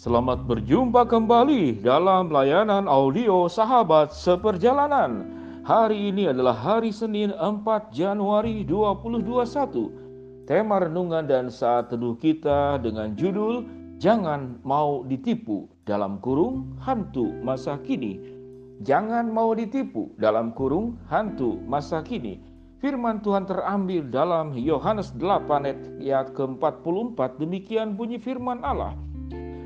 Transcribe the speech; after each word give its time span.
Selamat 0.00 0.48
berjumpa 0.48 1.04
kembali 1.04 1.84
dalam 1.84 2.32
layanan 2.32 2.88
audio 2.88 3.52
Sahabat 3.52 4.16
Seperjalanan. 4.16 5.28
Hari 5.68 6.08
ini 6.08 6.32
adalah 6.32 6.56
hari 6.56 6.88
Senin 6.88 7.36
4 7.36 7.92
Januari 7.92 8.64
2021. 8.64 10.48
Tema 10.48 10.80
renungan 10.80 11.28
dan 11.28 11.52
saat 11.52 11.92
teduh 11.92 12.16
kita 12.16 12.80
dengan 12.80 13.12
judul 13.12 13.68
Jangan 14.00 14.64
mau 14.64 15.04
ditipu 15.04 15.68
dalam 15.84 16.16
kurung 16.24 16.80
hantu 16.80 17.36
masa 17.44 17.76
kini. 17.84 18.24
Jangan 18.80 19.28
mau 19.28 19.52
ditipu 19.52 20.16
dalam 20.16 20.56
kurung 20.56 20.96
hantu 21.12 21.60
masa 21.68 22.00
kini. 22.00 22.40
Firman 22.80 23.20
Tuhan 23.20 23.44
terambil 23.44 24.08
dalam 24.08 24.56
Yohanes 24.56 25.12
8 25.12 26.00
ayat 26.00 26.32
ke-44 26.32 27.36
demikian 27.36 28.00
bunyi 28.00 28.16
firman 28.16 28.64
Allah. 28.64 28.96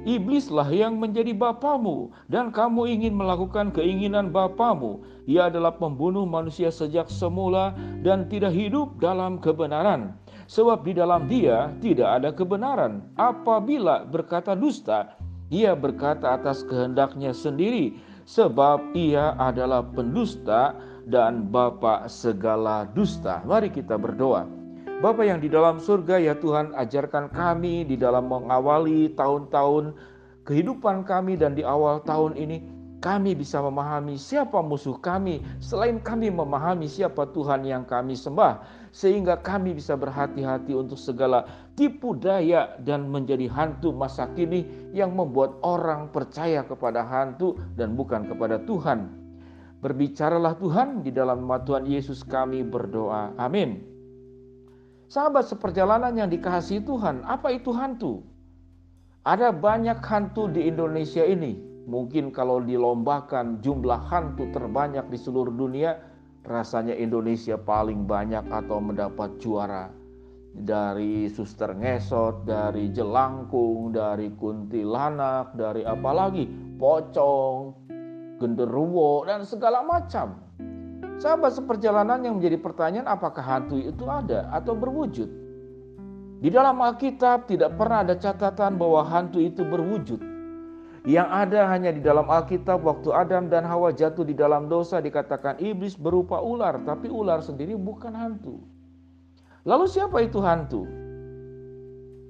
Iblislah 0.04 0.68
yang 0.68 1.00
menjadi 1.00 1.32
bapamu 1.32 2.12
dan 2.28 2.52
kamu 2.52 2.92
ingin 2.92 3.16
melakukan 3.16 3.72
keinginan 3.72 4.28
bapamu. 4.28 5.00
Ia 5.24 5.48
adalah 5.48 5.72
pembunuh 5.80 6.28
manusia 6.28 6.68
sejak 6.68 7.08
semula 7.08 7.72
dan 8.04 8.28
tidak 8.28 8.52
hidup 8.52 9.00
dalam 9.00 9.40
kebenaran. 9.40 10.12
Sebab 10.45 10.84
di 10.84 10.92
dalam 10.92 11.24
dia 11.24 11.72
tidak 11.80 12.20
ada 12.20 12.30
kebenaran. 12.36 13.00
Apabila 13.16 14.04
berkata 14.04 14.52
dusta, 14.52 15.16
ia 15.48 15.72
berkata 15.72 16.36
atas 16.36 16.60
kehendaknya 16.68 17.32
sendiri. 17.32 17.96
Sebab 18.28 18.92
ia 18.92 19.32
adalah 19.40 19.84
pendusta 19.88 20.76
dan 21.09 21.48
bapa 21.48 22.09
segala 22.12 22.88
dusta. 22.92 23.40
Mari 23.45 23.73
kita 23.73 23.96
berdoa. 23.96 24.63
Bapa 25.02 25.26
yang 25.26 25.42
di 25.42 25.50
dalam 25.50 25.82
surga 25.82 26.22
ya 26.22 26.38
Tuhan 26.38 26.70
ajarkan 26.78 27.34
kami 27.34 27.82
di 27.82 27.98
dalam 27.98 28.30
mengawali 28.30 29.10
tahun-tahun 29.18 29.90
kehidupan 30.46 31.02
kami 31.02 31.34
dan 31.34 31.59
di 31.59 31.66
awal 31.66 31.98
tahun 32.06 32.38
ini 32.38 32.62
kami 33.04 33.36
bisa 33.36 33.60
memahami 33.60 34.16
siapa 34.16 34.64
musuh 34.64 34.96
kami 34.96 35.45
selain 35.60 36.01
kami 36.01 36.32
memahami 36.32 36.88
siapa 36.88 37.28
Tuhan 37.36 37.66
yang 37.68 37.84
kami 37.84 38.16
sembah 38.16 38.64
sehingga 38.96 39.45
kami 39.45 39.76
bisa 39.76 39.92
berhati-hati 39.92 40.73
untuk 40.73 40.96
segala 40.96 41.45
tipu 41.76 42.16
daya 42.16 42.79
dan 42.80 43.10
menjadi 43.10 43.51
hantu 43.52 43.92
masa 43.92 44.30
kini 44.32 44.64
yang 44.96 45.12
membuat 45.12 45.58
orang 45.60 46.08
percaya 46.08 46.64
kepada 46.64 47.04
hantu 47.04 47.60
dan 47.76 47.92
bukan 47.92 48.24
kepada 48.24 48.56
Tuhan. 48.64 49.10
Berbicaralah 49.84 50.56
Tuhan 50.56 51.04
di 51.04 51.12
dalam 51.12 51.45
nama 51.45 51.60
Tuhan 51.60 51.84
Yesus 51.84 52.24
kami 52.24 52.64
berdoa. 52.64 53.36
Amin. 53.36 53.93
Sahabat 55.15 55.46
seperjalanan 55.46 56.10
yang 56.18 56.26
dikasihi 56.26 56.82
Tuhan, 56.82 57.23
apa 57.23 57.54
itu 57.54 57.70
hantu? 57.70 58.26
Ada 59.23 59.54
banyak 59.54 60.02
hantu 60.02 60.51
di 60.51 60.66
Indonesia 60.66 61.23
ini. 61.23 61.54
Mungkin 61.87 62.34
kalau 62.34 62.59
dilombakan 62.59 63.62
jumlah 63.62 64.10
hantu 64.10 64.50
terbanyak 64.50 65.06
di 65.06 65.15
seluruh 65.15 65.54
dunia, 65.54 66.03
rasanya 66.42 66.98
Indonesia 66.98 67.54
paling 67.54 68.10
banyak 68.10 68.42
atau 68.50 68.82
mendapat 68.82 69.38
juara. 69.38 69.87
Dari 70.50 71.31
suster 71.31 71.78
ngesot, 71.78 72.42
dari 72.42 72.91
jelangkung, 72.91 73.94
dari 73.94 74.34
kuntilanak, 74.34 75.54
dari 75.54 75.87
apalagi 75.87 76.75
pocong, 76.75 77.87
genderuwo, 78.42 79.22
dan 79.31 79.47
segala 79.47 79.78
macam. 79.87 80.42
Sahabat 81.22 81.54
seperjalanan 81.54 82.26
yang 82.26 82.43
menjadi 82.43 82.59
pertanyaan 82.59 83.06
apakah 83.06 83.43
hantu 83.43 83.78
itu 83.78 84.04
ada 84.10 84.50
atau 84.50 84.75
berwujud? 84.75 85.31
Di 86.44 86.53
dalam 86.53 86.76
Alkitab 86.82 87.48
tidak 87.48 87.78
pernah 87.78 88.04
ada 88.04 88.19
catatan 88.19 88.76
bahwa 88.76 89.00
hantu 89.06 89.41
itu 89.41 89.65
berwujud. 89.65 90.20
Yang 91.04 91.28
ada 91.28 91.60
hanya 91.69 91.92
di 91.92 92.00
dalam 92.00 92.28
Alkitab 92.28 92.81
waktu 92.81 93.12
Adam 93.12 93.53
dan 93.53 93.69
Hawa 93.69 93.92
jatuh 93.92 94.25
di 94.25 94.32
dalam 94.32 94.72
dosa 94.72 95.04
dikatakan 95.04 95.60
iblis 95.60 96.00
berupa 96.00 96.41
ular, 96.41 96.80
tapi 96.84 97.12
ular 97.12 97.44
sendiri 97.44 97.76
bukan 97.76 98.16
hantu. 98.16 98.60
Lalu 99.69 99.84
siapa 99.84 100.20
itu 100.25 100.41
hantu? 100.41 100.84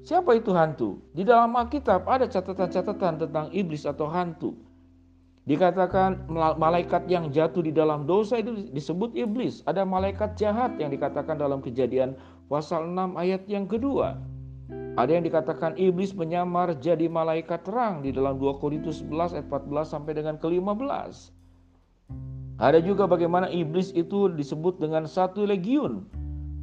Siapa 0.04 0.36
itu 0.36 0.50
hantu? 0.52 1.00
Di 1.14 1.22
dalam 1.24 1.54
Alkitab 1.54 2.04
ada 2.04 2.26
catatan-catatan 2.26 3.24
tentang 3.24 3.46
iblis 3.54 3.86
atau 3.86 4.10
hantu. 4.10 4.58
Dikatakan 5.44 6.24
malaikat 6.56 7.04
yang 7.04 7.28
jatuh 7.28 7.60
di 7.60 7.68
dalam 7.68 8.08
dosa 8.08 8.40
itu 8.40 8.64
disebut 8.72 9.12
iblis. 9.12 9.60
Ada 9.68 9.84
malaikat 9.84 10.40
jahat 10.40 10.80
yang 10.80 10.88
dikatakan 10.88 11.36
dalam 11.36 11.60
kejadian 11.60 12.16
pasal 12.48 12.88
6 12.88 13.20
ayat 13.20 13.44
yang 13.44 13.68
kedua. 13.68 14.16
Ada 14.96 15.20
yang 15.20 15.24
dikatakan 15.28 15.76
iblis 15.76 16.16
menyamar 16.16 16.72
jadi 16.80 17.12
malaikat 17.12 17.60
terang 17.68 18.00
di 18.00 18.08
dalam 18.08 18.40
2 18.40 18.56
Korintus 18.56 19.04
11 19.04 19.36
ayat 19.36 19.46
14 19.52 19.84
sampai 19.84 20.12
dengan 20.16 20.40
ke-15. 20.40 21.12
Ada 22.56 22.80
juga 22.80 23.04
bagaimana 23.04 23.52
iblis 23.52 23.92
itu 23.92 24.32
disebut 24.32 24.80
dengan 24.80 25.04
satu 25.04 25.44
legiun. 25.44 26.08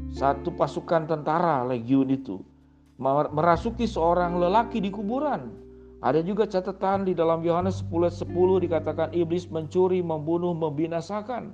Satu 0.09 0.50
pasukan 0.58 1.06
tentara 1.06 1.62
legiun 1.70 2.09
itu. 2.09 2.41
Merasuki 2.97 3.86
seorang 3.86 4.41
lelaki 4.41 4.81
di 4.81 4.90
kuburan 4.90 5.70
ada 6.02 6.18
juga 6.26 6.50
catatan 6.50 7.06
di 7.06 7.14
dalam 7.14 7.46
Yohanes 7.46 7.86
10 7.86 8.26
10 8.26 8.66
dikatakan 8.66 9.14
iblis 9.14 9.46
mencuri, 9.54 10.02
membunuh, 10.02 10.58
membinasakan. 10.58 11.54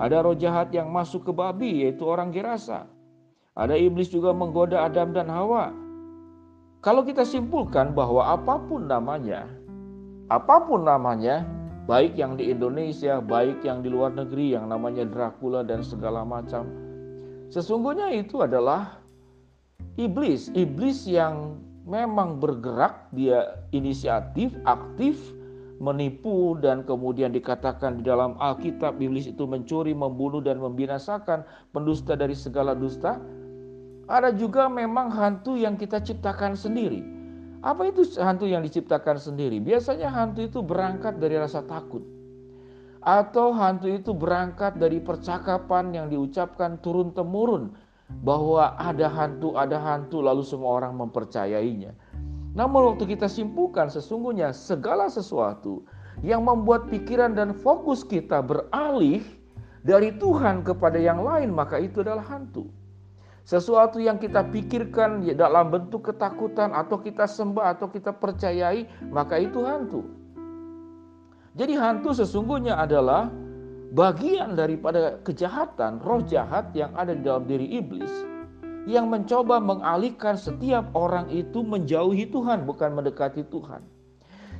Ada 0.00 0.24
roh 0.24 0.32
jahat 0.32 0.72
yang 0.72 0.88
masuk 0.88 1.28
ke 1.28 1.32
babi 1.36 1.84
yaitu 1.84 2.08
orang 2.08 2.32
Gerasa. 2.32 2.88
Ada 3.52 3.76
iblis 3.76 4.08
juga 4.08 4.32
menggoda 4.32 4.88
Adam 4.88 5.12
dan 5.12 5.28
Hawa. 5.28 5.76
Kalau 6.80 7.04
kita 7.04 7.20
simpulkan 7.28 7.92
bahwa 7.92 8.32
apa 8.32 8.56
pun 8.64 8.88
namanya, 8.88 9.44
apa 10.32 10.64
pun 10.64 10.88
namanya, 10.88 11.44
baik 11.84 12.16
yang 12.16 12.40
di 12.40 12.48
Indonesia, 12.48 13.20
baik 13.20 13.60
yang 13.60 13.84
di 13.84 13.92
luar 13.92 14.16
negeri 14.16 14.56
yang 14.56 14.72
namanya 14.72 15.04
Dracula 15.04 15.60
dan 15.60 15.84
segala 15.84 16.24
macam, 16.24 16.64
sesungguhnya 17.52 18.08
itu 18.16 18.40
adalah 18.40 19.04
iblis, 20.00 20.48
iblis 20.56 21.04
yang 21.04 21.60
memang 21.82 22.38
bergerak, 22.38 23.10
dia 23.14 23.58
inisiatif, 23.74 24.54
aktif, 24.66 25.18
menipu 25.82 26.54
dan 26.62 26.86
kemudian 26.86 27.34
dikatakan 27.34 27.98
di 27.98 28.06
dalam 28.06 28.38
Alkitab 28.38 29.02
iblis 29.02 29.26
itu 29.26 29.42
mencuri, 29.50 29.90
membunuh 29.90 30.38
dan 30.38 30.62
membinasakan 30.62 31.42
pendusta 31.74 32.14
dari 32.14 32.38
segala 32.38 32.78
dusta. 32.78 33.18
Ada 34.06 34.34
juga 34.34 34.70
memang 34.70 35.10
hantu 35.10 35.58
yang 35.58 35.74
kita 35.74 35.98
ciptakan 35.98 36.54
sendiri. 36.54 37.02
Apa 37.62 37.90
itu 37.90 38.02
hantu 38.18 38.50
yang 38.50 38.62
diciptakan 38.66 39.18
sendiri? 39.18 39.62
Biasanya 39.62 40.10
hantu 40.10 40.42
itu 40.42 40.58
berangkat 40.62 41.18
dari 41.22 41.38
rasa 41.38 41.62
takut. 41.62 42.02
Atau 43.02 43.50
hantu 43.54 43.90
itu 43.90 44.14
berangkat 44.14 44.78
dari 44.78 45.02
percakapan 45.02 45.90
yang 45.94 46.06
diucapkan 46.06 46.78
turun-temurun 46.78 47.74
bahwa 48.20 48.76
ada 48.76 49.08
hantu, 49.08 49.56
ada 49.56 49.80
hantu, 49.80 50.20
lalu 50.20 50.44
semua 50.44 50.84
orang 50.84 50.94
mempercayainya. 51.00 51.96
Namun, 52.52 52.92
waktu 52.92 53.16
kita 53.16 53.26
simpulkan, 53.32 53.88
sesungguhnya 53.88 54.52
segala 54.52 55.08
sesuatu 55.08 55.88
yang 56.20 56.44
membuat 56.44 56.92
pikiran 56.92 57.32
dan 57.32 57.56
fokus 57.56 58.04
kita 58.04 58.44
beralih 58.44 59.24
dari 59.82 60.12
Tuhan 60.20 60.60
kepada 60.62 61.00
yang 61.00 61.24
lain, 61.24 61.50
maka 61.50 61.80
itu 61.80 62.04
adalah 62.04 62.22
hantu. 62.28 62.68
Sesuatu 63.42 63.98
yang 63.98 64.22
kita 64.22 64.46
pikirkan 64.54 65.26
ya 65.26 65.34
dalam 65.34 65.72
bentuk 65.72 66.12
ketakutan, 66.12 66.70
atau 66.76 67.00
kita 67.00 67.26
sembah, 67.26 67.74
atau 67.74 67.90
kita 67.90 68.14
percayai, 68.14 68.86
maka 69.10 69.40
itu 69.40 69.64
hantu. 69.66 70.06
Jadi, 71.58 71.74
hantu 71.74 72.14
sesungguhnya 72.14 72.78
adalah 72.78 73.32
bagian 73.92 74.56
daripada 74.56 75.20
kejahatan, 75.20 76.00
roh 76.00 76.24
jahat 76.24 76.72
yang 76.72 76.90
ada 76.96 77.12
di 77.12 77.22
dalam 77.22 77.44
diri 77.44 77.68
iblis 77.76 78.10
yang 78.88 79.06
mencoba 79.06 79.62
mengalihkan 79.62 80.34
setiap 80.34 80.90
orang 80.98 81.30
itu 81.30 81.62
menjauhi 81.62 82.26
Tuhan, 82.26 82.66
bukan 82.66 82.98
mendekati 82.98 83.46
Tuhan. 83.46 83.82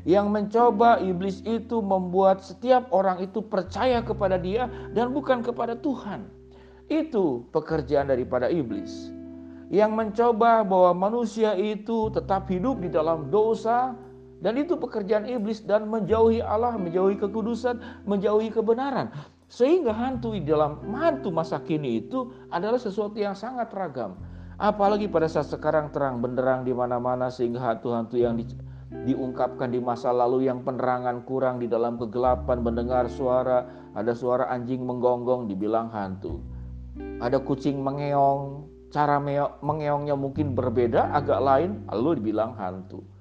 Yang 0.02 0.26
mencoba 0.30 0.98
iblis 0.98 1.42
itu 1.46 1.78
membuat 1.78 2.42
setiap 2.42 2.90
orang 2.90 3.22
itu 3.22 3.38
percaya 3.38 4.02
kepada 4.02 4.34
dia 4.38 4.66
dan 4.94 5.14
bukan 5.14 5.42
kepada 5.42 5.78
Tuhan. 5.78 6.26
Itu 6.90 7.46
pekerjaan 7.54 8.10
daripada 8.10 8.50
iblis. 8.50 9.10
Yang 9.72 9.90
mencoba 9.94 10.66
bahwa 10.66 11.08
manusia 11.08 11.54
itu 11.54 12.10
tetap 12.12 12.50
hidup 12.50 12.82
di 12.82 12.90
dalam 12.90 13.30
dosa, 13.30 13.94
dan 14.42 14.58
itu 14.58 14.74
pekerjaan 14.74 15.22
iblis 15.24 15.62
dan 15.62 15.86
menjauhi 15.86 16.42
Allah, 16.42 16.74
menjauhi 16.74 17.14
kekudusan, 17.14 17.78
menjauhi 18.10 18.50
kebenaran. 18.50 19.14
Sehingga 19.46 19.94
hantu 19.94 20.34
di 20.34 20.42
dalam 20.42 20.82
hantu 20.90 21.30
masa 21.30 21.62
kini 21.62 22.02
itu 22.02 22.34
adalah 22.50 22.82
sesuatu 22.82 23.14
yang 23.22 23.38
sangat 23.38 23.70
ragam. 23.70 24.18
Apalagi 24.58 25.06
pada 25.06 25.30
saat 25.30 25.46
sekarang 25.46 25.94
terang 25.94 26.18
benderang 26.18 26.66
di 26.66 26.74
mana-mana 26.74 27.30
sehingga 27.30 27.62
hantu-hantu 27.62 28.18
yang 28.18 28.34
di, 28.34 28.50
diungkapkan 29.06 29.70
di 29.70 29.78
masa 29.78 30.10
lalu 30.10 30.50
yang 30.50 30.66
penerangan 30.66 31.22
kurang 31.22 31.62
di 31.62 31.70
dalam 31.70 31.94
kegelapan 31.94 32.58
mendengar 32.66 33.06
suara, 33.06 33.68
ada 33.94 34.10
suara 34.10 34.50
anjing 34.50 34.82
menggonggong 34.82 35.46
dibilang 35.46 35.86
hantu. 35.94 36.42
Ada 37.22 37.38
kucing 37.46 37.78
mengeong, 37.78 38.66
cara 38.90 39.22
mengeongnya 39.62 40.18
mungkin 40.18 40.52
berbeda, 40.58 41.14
agak 41.14 41.40
lain, 41.40 41.86
lalu 41.92 42.18
dibilang 42.18 42.56
hantu. 42.58 43.11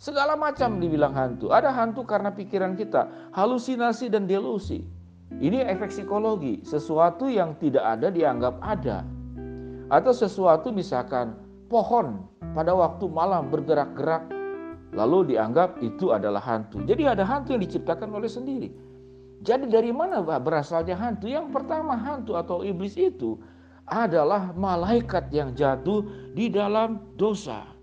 Segala 0.00 0.32
macam 0.32 0.80
dibilang 0.80 1.12
hantu. 1.12 1.52
Ada 1.52 1.68
hantu 1.76 2.08
karena 2.08 2.32
pikiran 2.32 2.72
kita, 2.72 3.04
halusinasi 3.36 4.08
dan 4.08 4.24
delusi. 4.24 4.80
Ini 5.28 5.68
efek 5.68 5.92
psikologi, 5.92 6.64
sesuatu 6.64 7.28
yang 7.28 7.52
tidak 7.60 7.84
ada 7.84 8.08
dianggap 8.08 8.56
ada. 8.64 9.04
Atau 9.92 10.16
sesuatu 10.16 10.72
misalkan 10.72 11.36
pohon 11.68 12.24
pada 12.56 12.72
waktu 12.72 13.12
malam 13.12 13.52
bergerak-gerak 13.52 14.24
lalu 14.96 15.36
dianggap 15.36 15.76
itu 15.84 16.16
adalah 16.16 16.40
hantu. 16.40 16.80
Jadi 16.88 17.04
ada 17.04 17.22
hantu 17.22 17.52
yang 17.52 17.62
diciptakan 17.62 18.08
oleh 18.16 18.30
sendiri. 18.32 18.72
Jadi 19.44 19.68
dari 19.68 19.92
mana 19.92 20.24
berasalnya 20.24 20.96
hantu? 20.96 21.28
Yang 21.28 21.52
pertama 21.52 21.92
hantu 22.00 22.40
atau 22.40 22.64
iblis 22.64 22.96
itu 22.96 23.36
adalah 23.84 24.56
malaikat 24.56 25.28
yang 25.28 25.52
jatuh 25.52 26.08
di 26.32 26.48
dalam 26.48 27.04
dosa. 27.20 27.79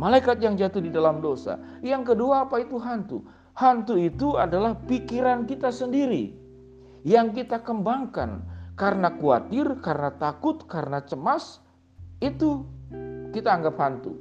Malaikat 0.00 0.40
yang 0.40 0.56
jatuh 0.56 0.80
di 0.80 0.88
dalam 0.88 1.20
dosa. 1.20 1.60
Yang 1.84 2.16
kedua 2.16 2.48
apa 2.48 2.64
itu 2.64 2.80
hantu? 2.80 3.20
Hantu 3.52 4.00
itu 4.00 4.40
adalah 4.40 4.72
pikiran 4.88 5.44
kita 5.44 5.68
sendiri 5.68 6.32
yang 7.04 7.36
kita 7.36 7.60
kembangkan 7.60 8.40
karena 8.80 9.12
khawatir, 9.12 9.76
karena 9.84 10.16
takut, 10.16 10.64
karena 10.64 11.04
cemas, 11.04 11.60
itu 12.24 12.64
kita 13.36 13.60
anggap 13.60 13.76
hantu. 13.76 14.16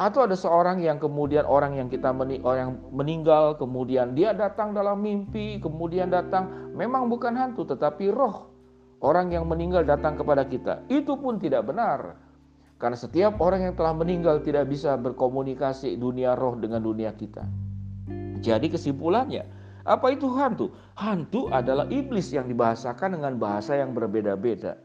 Atau 0.00 0.24
ada 0.24 0.32
seorang 0.32 0.80
yang 0.80 0.96
kemudian 0.96 1.44
orang 1.44 1.76
yang 1.76 1.92
kita 1.92 2.08
meni 2.16 2.40
orang 2.40 2.80
meninggal, 2.88 3.60
kemudian 3.60 4.16
dia 4.16 4.32
datang 4.32 4.72
dalam 4.72 5.04
mimpi, 5.04 5.60
kemudian 5.60 6.08
datang 6.08 6.72
memang 6.72 7.12
bukan 7.12 7.36
hantu 7.36 7.68
tetapi 7.68 8.08
roh. 8.08 8.48
Orang 9.04 9.28
yang 9.28 9.44
meninggal 9.44 9.84
datang 9.84 10.16
kepada 10.16 10.48
kita. 10.48 10.88
Itu 10.88 11.20
pun 11.20 11.36
tidak 11.36 11.68
benar. 11.68 12.16
Karena 12.76 12.96
setiap 12.96 13.40
orang 13.40 13.72
yang 13.72 13.74
telah 13.74 13.96
meninggal 13.96 14.44
tidak 14.44 14.68
bisa 14.68 15.00
berkomunikasi 15.00 15.96
dunia 15.96 16.36
roh 16.36 16.60
dengan 16.60 16.84
dunia 16.84 17.08
kita. 17.16 17.40
Jadi 18.44 18.68
kesimpulannya, 18.68 19.48
apa 19.88 20.12
itu 20.12 20.28
hantu? 20.36 20.68
Hantu 20.92 21.48
adalah 21.48 21.88
iblis 21.88 22.34
yang 22.36 22.52
dibahasakan 22.52 23.16
dengan 23.16 23.40
bahasa 23.40 23.80
yang 23.80 23.96
berbeda-beda. 23.96 24.76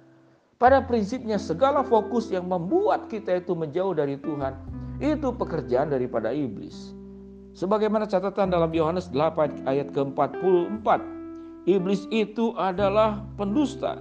Pada 0.55 0.79
prinsipnya 0.85 1.41
segala 1.41 1.81
fokus 1.81 2.29
yang 2.31 2.47
membuat 2.47 3.09
kita 3.09 3.41
itu 3.41 3.57
menjauh 3.57 3.97
dari 3.97 4.15
Tuhan 4.21 4.55
itu 5.01 5.33
pekerjaan 5.33 5.89
daripada 5.89 6.29
iblis. 6.29 6.93
Sebagaimana 7.57 8.07
catatan 8.07 8.53
dalam 8.53 8.71
Yohanes 8.71 9.11
8 9.11 9.67
ayat 9.67 9.91
ke-44, 9.91 10.87
iblis 11.67 12.07
itu 12.13 12.55
adalah 12.55 13.25
pendusta 13.35 13.99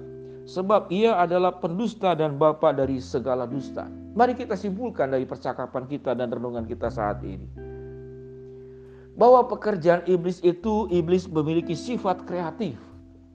sebab 0.50 0.90
ia 0.90 1.14
adalah 1.14 1.62
pendusta 1.62 2.18
dan 2.18 2.34
bapa 2.34 2.74
dari 2.74 2.98
segala 2.98 3.46
dusta. 3.46 3.86
Mari 4.18 4.34
kita 4.34 4.58
simpulkan 4.58 5.14
dari 5.14 5.22
percakapan 5.22 5.86
kita 5.86 6.18
dan 6.18 6.34
renungan 6.34 6.66
kita 6.66 6.90
saat 6.90 7.22
ini 7.22 7.70
bahwa 9.14 9.44
pekerjaan 9.46 10.00
iblis 10.08 10.40
itu 10.40 10.88
iblis 10.88 11.28
memiliki 11.30 11.78
sifat 11.78 12.24
kreatif. 12.24 12.80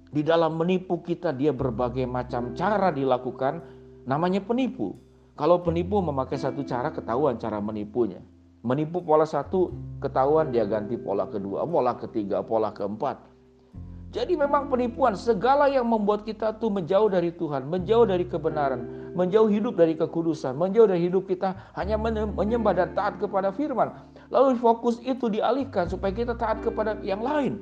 Di 0.09 0.23
dalam 0.23 0.55
menipu 0.55 1.03
kita 1.03 1.35
dia 1.35 1.51
berbagai 1.51 2.07
macam 2.07 2.55
cara 2.57 2.89
dilakukan 2.89 3.61
namanya 4.07 4.41
penipu. 4.41 4.95
Kalau 5.35 5.59
penipu 5.59 5.99
memakai 5.99 6.39
satu 6.39 6.63
cara 6.63 6.89
ketahuan 6.89 7.35
cara 7.35 7.59
menipunya. 7.59 8.23
Menipu 8.65 9.03
pola 9.03 9.27
satu 9.29 9.75
ketahuan 10.01 10.49
dia 10.49 10.65
ganti 10.65 10.97
pola 10.97 11.27
kedua, 11.27 11.67
pola 11.67 11.93
ketiga, 11.99 12.41
pola 12.41 12.71
keempat. 12.71 13.34
Jadi 14.15 14.39
memang 14.39 14.71
penipuan 14.71 15.11
segala 15.11 15.67
yang 15.67 15.91
membuat 15.91 16.23
kita 16.23 16.55
tuh 16.55 16.71
menjauh 16.71 17.11
dari 17.11 17.35
Tuhan, 17.35 17.67
menjauh 17.67 18.07
dari 18.07 18.23
kebenaran, 18.23 19.11
menjauh 19.11 19.51
hidup 19.51 19.75
dari 19.75 19.91
kekudusan, 19.91 20.55
menjauh 20.55 20.87
dari 20.87 21.11
hidup 21.11 21.27
kita 21.27 21.51
hanya 21.75 21.99
menyembah 21.99 22.71
dan 22.71 22.95
taat 22.95 23.19
kepada 23.19 23.51
firman. 23.51 23.91
Lalu 24.31 24.55
fokus 24.55 25.03
itu 25.03 25.27
dialihkan 25.27 25.91
supaya 25.91 26.15
kita 26.15 26.31
taat 26.39 26.63
kepada 26.63 26.95
yang 27.03 27.19
lain. 27.19 27.59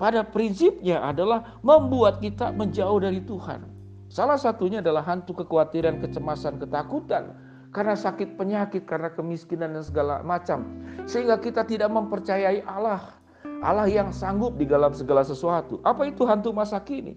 Pada 0.00 0.24
prinsipnya 0.24 1.04
adalah 1.04 1.60
membuat 1.60 2.24
kita 2.24 2.48
menjauh 2.48 3.04
dari 3.04 3.20
Tuhan. 3.20 3.68
Salah 4.08 4.40
satunya 4.40 4.80
adalah 4.80 5.04
hantu 5.04 5.36
kekhawatiran, 5.44 6.00
kecemasan, 6.00 6.56
ketakutan 6.64 7.36
karena 7.76 7.92
sakit 7.92 8.40
penyakit, 8.40 8.88
karena 8.88 9.12
kemiskinan 9.12 9.76
dan 9.76 9.84
segala 9.84 10.24
macam. 10.24 10.64
Sehingga 11.04 11.36
kita 11.36 11.68
tidak 11.68 11.92
mempercayai 11.92 12.64
Allah. 12.64 13.19
Allah 13.60 13.88
yang 13.92 14.08
sanggup 14.08 14.56
di 14.56 14.64
dalam 14.64 14.96
segala 14.96 15.20
sesuatu. 15.20 15.84
Apa 15.84 16.08
itu 16.08 16.24
hantu 16.24 16.52
masa 16.52 16.80
kini? 16.80 17.16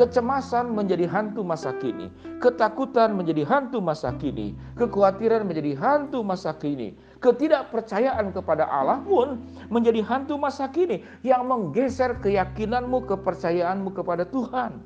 Kecemasan 0.00 0.72
menjadi 0.72 1.04
hantu 1.04 1.44
masa 1.44 1.76
kini, 1.76 2.08
ketakutan 2.40 3.12
menjadi 3.12 3.44
hantu 3.44 3.84
masa 3.84 4.16
kini, 4.16 4.56
kekhawatiran 4.80 5.44
menjadi 5.44 5.76
hantu 5.76 6.24
masa 6.24 6.56
kini, 6.56 6.96
ketidakpercayaan 7.20 8.32
kepada 8.32 8.64
Allah 8.64 9.04
pun 9.04 9.44
menjadi 9.68 10.00
hantu 10.06 10.40
masa 10.40 10.72
kini 10.72 11.04
yang 11.20 11.44
menggeser 11.44 12.16
keyakinanmu, 12.24 13.04
kepercayaanmu 13.04 13.92
kepada 13.92 14.24
Tuhan. 14.24 14.80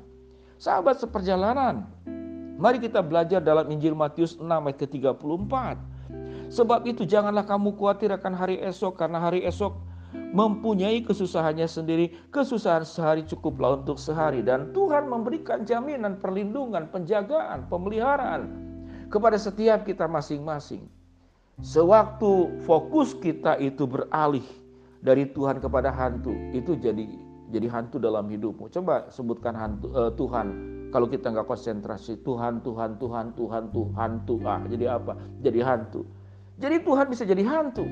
Sahabat 0.59 0.99
seperjalanan, 0.99 1.87
mari 2.59 2.83
kita 2.83 2.99
belajar 2.99 3.39
dalam 3.39 3.71
Injil 3.71 3.95
Matius 3.95 4.35
6 4.35 4.49
ayat 4.49 4.77
ke-34. 4.83 5.53
Sebab 6.51 6.85
itu 6.85 7.07
janganlah 7.07 7.47
kamu 7.47 7.71
khawatir 7.79 8.11
akan 8.11 8.33
hari 8.35 8.59
esok 8.59 8.99
karena 8.99 9.23
hari 9.23 9.47
esok 9.47 9.92
mempunyai 10.33 11.01
kesusahannya 11.05 11.65
sendiri, 11.65 12.13
kesusahan 12.33 12.85
sehari 12.85 13.21
cukuplah 13.25 13.81
untuk 13.81 14.01
sehari 14.01 14.41
dan 14.41 14.73
Tuhan 14.73 15.09
memberikan 15.09 15.65
jaminan 15.65 16.17
perlindungan, 16.17 16.89
penjagaan, 16.89 17.69
pemeliharaan 17.69 18.49
kepada 19.13 19.37
setiap 19.37 19.85
kita 19.85 20.09
masing-masing. 20.09 20.89
Sewaktu 21.61 22.49
fokus 22.65 23.13
kita 23.13 23.61
itu 23.61 23.85
beralih 23.85 24.45
dari 25.05 25.29
Tuhan 25.29 25.61
kepada 25.61 25.93
hantu, 25.93 26.33
itu 26.49 26.73
jadi 26.81 27.05
jadi 27.53 27.69
hantu 27.69 28.01
dalam 28.01 28.25
hidupmu. 28.25 28.73
Coba 28.73 29.05
sebutkan 29.13 29.53
hantu 29.53 29.93
uh, 29.93 30.09
Tuhan. 30.17 30.73
Kalau 30.89 31.05
kita 31.05 31.29
nggak 31.29 31.45
konsentrasi 31.45 32.25
Tuhan, 32.25 32.65
Tuhan, 32.65 32.97
Tuhan, 32.97 33.37
Tuhan, 33.37 33.63
Tuhan, 33.69 33.93
hantu. 33.93 34.41
Ah, 34.45 34.61
jadi 34.65 34.97
apa? 34.97 35.13
Jadi 35.45 35.59
hantu. 35.61 36.01
Jadi 36.57 36.81
Tuhan 36.81 37.05
bisa 37.09 37.23
jadi 37.25 37.45
hantu. 37.45 37.85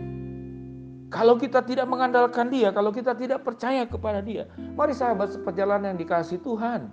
Kalau 1.12 1.36
kita 1.36 1.60
tidak 1.62 1.92
mengandalkan 1.92 2.48
Dia, 2.48 2.72
kalau 2.72 2.96
kita 2.96 3.12
tidak 3.14 3.44
percaya 3.44 3.84
kepada 3.84 4.24
Dia, 4.24 4.48
mari 4.80 4.96
sahabat 4.96 5.36
seperjalanan 5.36 5.94
yang 5.94 6.00
dikasih 6.00 6.40
Tuhan, 6.40 6.88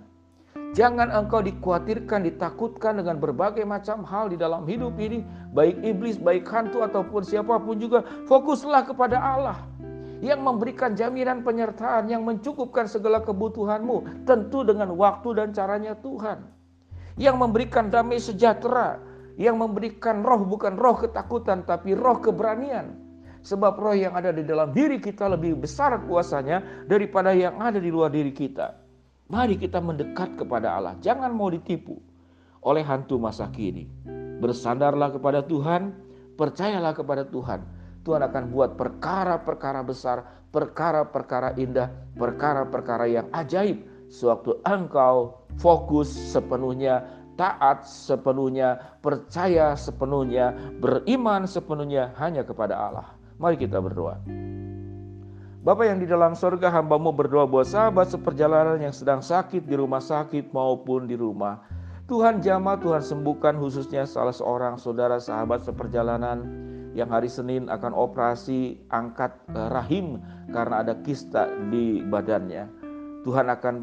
Jangan 0.69 1.09
engkau 1.09 1.41
dikhawatirkan, 1.41 2.29
ditakutkan 2.29 3.01
dengan 3.01 3.17
berbagai 3.17 3.65
macam 3.65 4.05
hal 4.05 4.29
di 4.29 4.37
dalam 4.37 4.69
hidup 4.69 5.01
ini, 5.01 5.25
baik 5.49 5.81
iblis, 5.81 6.21
baik 6.21 6.45
hantu 6.45 6.85
ataupun 6.85 7.25
siapa 7.25 7.57
pun 7.57 7.81
juga. 7.81 8.05
Fokuslah 8.29 8.85
kepada 8.85 9.17
Allah 9.17 9.57
yang 10.21 10.45
memberikan 10.45 10.93
jaminan 10.93 11.41
penyertaan 11.41 12.11
yang 12.11 12.21
mencukupkan 12.21 12.85
segala 12.85 13.25
kebutuhanmu, 13.25 14.29
tentu 14.29 14.61
dengan 14.61 14.93
waktu 14.93 15.41
dan 15.41 15.49
caranya 15.57 15.97
Tuhan. 15.97 16.45
Yang 17.17 17.35
memberikan 17.41 17.89
damai 17.89 18.21
sejahtera, 18.21 19.01
yang 19.41 19.57
memberikan 19.57 20.21
roh 20.21 20.45
bukan 20.45 20.77
roh 20.77 21.01
ketakutan 21.01 21.65
tapi 21.65 21.97
roh 21.97 22.21
keberanian. 22.21 23.08
Sebab 23.39 23.79
roh 23.79 23.95
yang 23.95 24.15
ada 24.15 24.35
di 24.35 24.43
dalam 24.43 24.75
diri 24.75 24.99
kita 24.99 25.31
lebih 25.31 25.59
besar 25.63 25.95
kuasanya 26.03 26.85
daripada 26.85 27.31
yang 27.31 27.55
ada 27.59 27.79
di 27.79 27.87
luar 27.87 28.11
diri 28.11 28.35
kita. 28.35 28.75
Mari 29.29 29.55
kita 29.55 29.79
mendekat 29.79 30.35
kepada 30.35 30.75
Allah. 30.75 30.97
Jangan 30.99 31.31
mau 31.31 31.47
ditipu 31.53 32.01
oleh 32.65 32.83
hantu 32.83 33.21
masa 33.21 33.47
kini. 33.53 33.87
Bersandarlah 34.39 35.15
kepada 35.15 35.45
Tuhan, 35.45 35.93
percayalah 36.35 36.91
kepada 36.95 37.23
Tuhan. 37.27 37.61
Tuhan 38.03 38.21
akan 38.25 38.43
buat 38.49 38.79
perkara-perkara 38.79 39.85
besar, 39.85 40.23
perkara-perkara 40.49 41.55
indah, 41.59 41.91
perkara-perkara 42.17 43.05
yang 43.05 43.27
ajaib 43.35 43.83
sewaktu 44.09 44.57
engkau 44.65 45.45
fokus 45.61 46.09
sepenuhnya, 46.09 47.05
taat 47.37 47.85
sepenuhnya, 47.85 48.97
percaya 48.99 49.77
sepenuhnya, 49.77 50.57
beriman 50.81 51.45
sepenuhnya 51.45 52.11
hanya 52.17 52.41
kepada 52.41 52.75
Allah. 52.75 53.18
Mari 53.39 53.55
kita 53.55 53.79
berdoa. 53.79 54.19
Bapak 55.63 55.87
yang 55.87 55.99
di 56.03 56.07
dalam 56.07 56.35
sorga 56.35 56.67
hambamu 56.71 57.15
berdoa 57.15 57.47
buat 57.47 57.67
sahabat 57.67 58.11
seperjalanan 58.11 58.79
yang 58.83 58.91
sedang 58.91 59.23
sakit 59.23 59.63
di 59.63 59.75
rumah 59.79 60.03
sakit 60.03 60.51
maupun 60.51 61.07
di 61.07 61.15
rumah. 61.15 61.63
Tuhan 62.11 62.43
jamah, 62.43 62.79
Tuhan 62.83 62.99
sembuhkan 62.99 63.55
khususnya 63.55 64.03
salah 64.03 64.35
seorang 64.35 64.75
saudara 64.75 65.23
sahabat 65.23 65.63
seperjalanan 65.63 66.43
yang 66.97 67.07
hari 67.07 67.31
Senin 67.31 67.71
akan 67.71 67.95
operasi 67.95 68.75
angkat 68.91 69.31
eh, 69.55 69.69
rahim 69.71 70.19
karena 70.51 70.83
ada 70.83 70.99
kista 70.99 71.47
di 71.71 72.03
badannya. 72.03 72.67
Tuhan 73.23 73.47
akan 73.47 73.75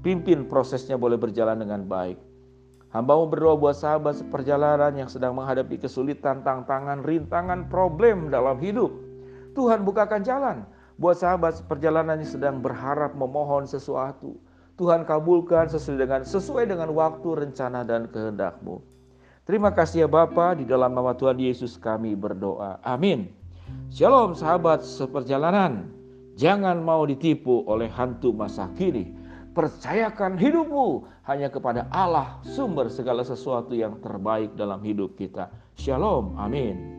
pimpin 0.00 0.48
prosesnya 0.48 0.96
boleh 0.96 1.20
berjalan 1.20 1.60
dengan 1.60 1.84
baik. 1.84 2.16
Hambamu 2.96 3.28
berdoa 3.28 3.60
buat 3.60 3.76
sahabat 3.76 4.24
seperjalanan 4.24 4.96
yang 4.96 5.12
sedang 5.12 5.36
menghadapi 5.36 5.76
kesulitan, 5.76 6.40
tantangan, 6.40 7.04
rintangan, 7.04 7.68
problem 7.68 8.32
dalam 8.32 8.56
hidup. 8.56 8.88
Tuhan 9.52 9.84
bukakan 9.84 10.24
jalan 10.24 10.64
Buat 10.96 11.20
sahabat 11.20 11.60
perjalanan 11.68 12.24
yang 12.24 12.32
sedang 12.32 12.56
berharap 12.64 13.12
memohon 13.12 13.68
sesuatu, 13.68 14.40
Tuhan 14.80 15.04
kabulkan 15.04 15.68
sesuai 15.68 16.08
dengan 16.08 16.20
sesuai 16.24 16.64
dengan 16.72 16.88
waktu, 16.96 17.28
rencana 17.36 17.84
dan 17.84 18.08
kehendakmu. 18.08 18.80
Terima 19.44 19.76
kasih 19.76 20.04
ya 20.04 20.08
Bapa, 20.08 20.56
di 20.56 20.64
dalam 20.64 20.96
nama 20.96 21.12
Tuhan 21.12 21.36
Yesus 21.36 21.76
kami 21.76 22.16
berdoa. 22.16 22.80
Amin. 22.80 23.28
Shalom 23.92 24.32
sahabat 24.32 24.88
seperjalanan. 24.88 25.92
Jangan 26.40 26.80
mau 26.80 27.04
ditipu 27.04 27.60
oleh 27.68 27.92
hantu 27.92 28.32
masa 28.32 28.72
kini. 28.72 29.12
Percayakan 29.56 30.36
hidupmu 30.36 31.08
hanya 31.24 31.48
kepada 31.48 31.88
Allah, 31.88 32.44
sumber 32.44 32.92
segala 32.92 33.24
sesuatu 33.24 33.72
yang 33.72 33.96
terbaik 34.04 34.52
dalam 34.52 34.84
hidup 34.84 35.16
kita. 35.16 35.48
Shalom, 35.80 36.36
amin. 36.36 36.95